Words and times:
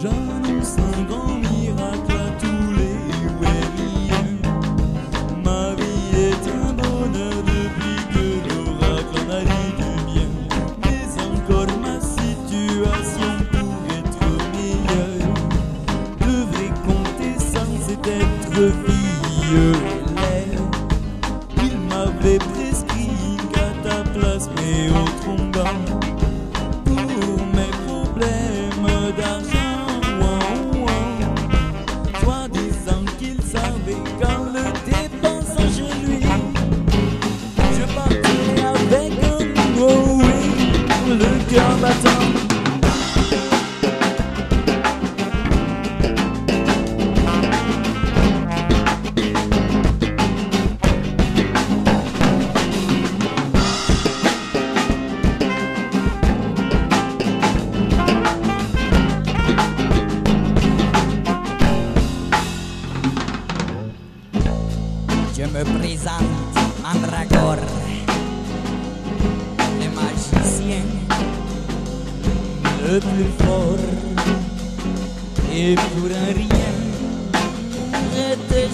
J'annonce 0.00 0.76
un 0.78 1.02
grand 1.02 1.38
miracle. 1.38 1.77
de 73.00 73.24
flor 73.38 73.78
que 75.48 75.76
duraría 76.00 76.70
que 78.12 78.36
te 78.48 78.68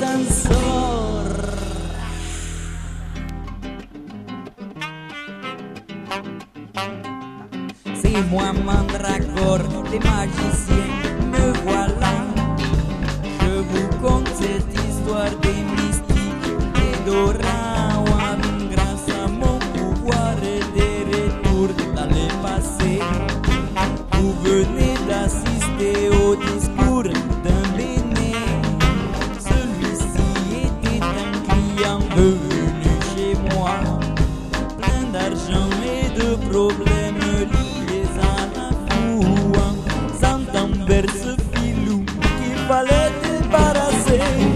tan 0.00 0.24
sor. 0.24 1.26
Si 8.00 8.14
Juan 8.30 8.64
Mandragor 8.64 9.62
de 9.90 10.00
magicien 10.00 10.85
Yeah. 44.16 44.55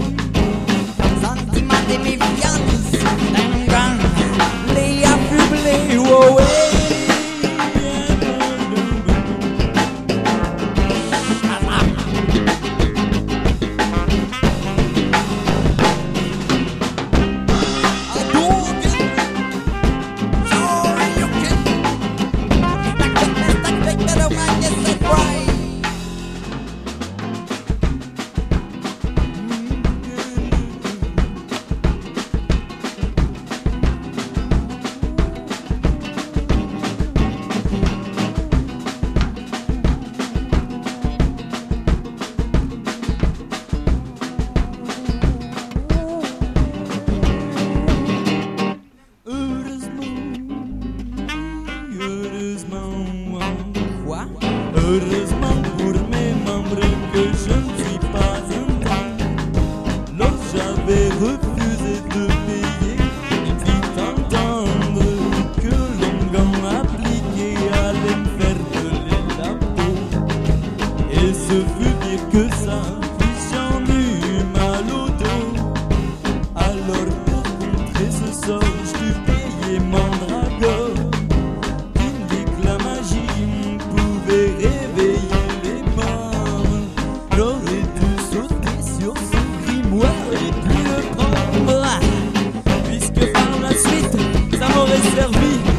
servi 95.09 95.70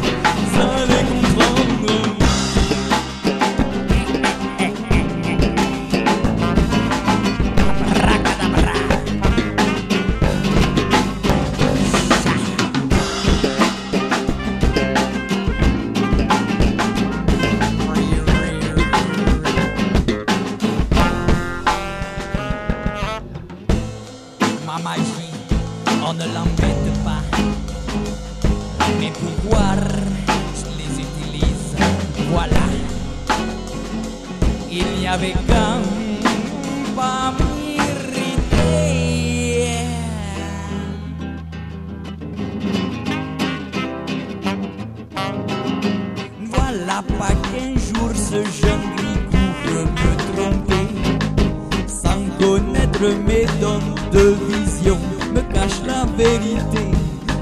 avec 35.12 35.34
gang 35.46 35.82
pas 36.96 37.34
m'irriter. 37.38 38.38
Voilà 46.46 47.02
pas 47.18 47.34
qu'un 47.44 47.74
jour 47.88 48.10
ce 48.14 48.40
jeune 48.60 48.86
gris 48.96 49.22
me 49.74 49.82
tromper 50.32 50.88
sans 51.86 52.22
connaître 52.40 53.06
mes 53.26 53.46
dons 53.60 53.88
de 54.12 54.34
vision 54.48 54.98
me 55.34 55.42
cache 55.52 55.82
la 55.86 56.06
vérité 56.16 56.84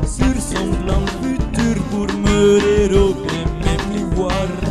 sur 0.04 0.34
son 0.40 0.66
plan 0.82 1.02
futur 1.22 1.76
pour 1.90 2.08
me 2.18 2.60
dérober 2.88 3.44
même 3.64 3.86
l'ivoire. 3.92 4.69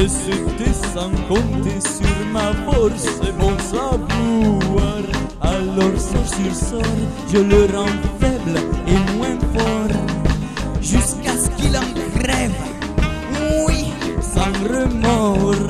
Et 0.00 0.06
c'était 0.08 0.72
sans 0.94 1.10
compter 1.26 1.80
sur 1.80 2.26
ma 2.32 2.52
force 2.64 3.06
et 3.26 3.32
mon 3.32 3.58
savoir. 3.58 5.02
Alors 5.40 5.98
sort 5.98 6.28
sur 6.36 6.54
sort, 6.54 6.98
je 7.32 7.38
le 7.38 7.66
rends 7.76 7.98
faible 8.20 8.60
et 8.86 9.16
moins 9.16 9.38
fort. 9.54 9.96
Jusqu'à 10.80 11.36
ce 11.36 11.50
qu'il 11.56 11.76
en 11.76 12.20
crève, 12.20 12.52
oui, 13.66 13.86
sans 14.20 14.52
remords. 14.72 15.68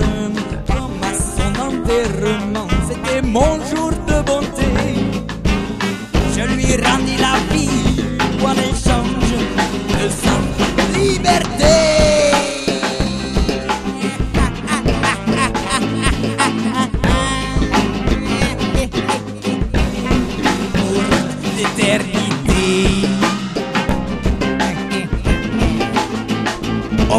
Comme 0.66 1.02
à 1.02 1.14
son 1.14 1.52
enterrement, 1.68 2.68
c'était 2.88 3.22
mon 3.22 3.54
jour 3.70 3.92
de 4.08 4.22
bonté. 4.26 4.70
Je 6.36 6.42
lui 6.54 6.76
rendis 6.76 7.16
la 7.16 7.54
vie. 7.54 7.77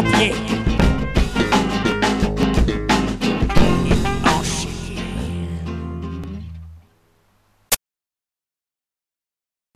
Okay. 0.00 0.69